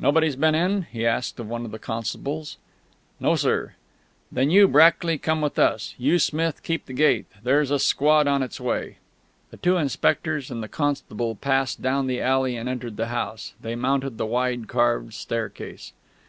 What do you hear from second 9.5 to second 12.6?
The two inspectors and the constable passed down the alley